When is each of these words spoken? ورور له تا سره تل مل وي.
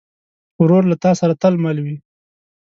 ورور 0.61 0.83
له 0.91 0.95
تا 1.03 1.11
سره 1.19 1.33
تل 1.41 1.53
مل 1.63 1.77
وي. 1.85 1.95